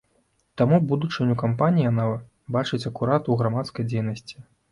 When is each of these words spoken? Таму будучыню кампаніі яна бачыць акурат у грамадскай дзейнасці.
Таму 0.61 0.77
будучыню 0.91 1.35
кампаніі 1.41 1.85
яна 1.91 2.07
бачыць 2.57 2.81
акурат 2.93 3.31
у 3.35 3.39
грамадскай 3.45 3.89
дзейнасці. 3.93 4.35